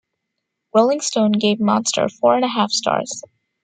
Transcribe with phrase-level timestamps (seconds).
[0.73, 3.21] "Rolling Stone" gave "Monster" four and a half stars.